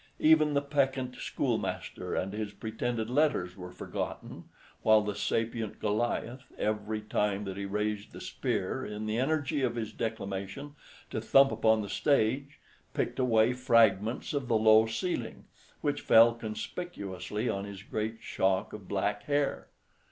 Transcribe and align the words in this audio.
Even 0.17 0.55
the 0.55 0.63
peccant 0.63 1.17
schoolmaster 1.17 2.15
and 2.15 2.33
his 2.33 2.53
pretended 2.53 3.07
letters 3.07 3.55
were 3.55 3.69
forgotten, 3.71 4.45
while 4.81 5.03
the 5.03 5.13
sapient 5.13 5.79
Goliath, 5.79 6.51
every 6.57 7.01
time 7.01 7.43
that 7.43 7.55
he 7.55 7.65
raised 7.65 8.11
the 8.11 8.19
spear, 8.19 8.83
in 8.83 9.05
the 9.05 9.19
energy 9.19 9.61
of 9.61 9.75
his 9.75 9.93
declamation, 9.93 10.73
to 11.11 11.21
thump 11.21 11.51
upon 11.51 11.83
the 11.83 11.87
stage, 11.87 12.59
picked 12.95 13.19
away 13.19 13.53
fragments 13.53 14.33
of 14.33 14.47
the 14.47 14.57
low 14.57 14.87
ceiling, 14.87 15.45
which 15.81 16.01
fell 16.01 16.33
conspicuously 16.33 17.47
on 17.47 17.65
his 17.65 17.83
great 17.83 18.21
shock 18.23 18.73
of 18.73 18.87
black 18.87 19.25
hair. 19.25 19.67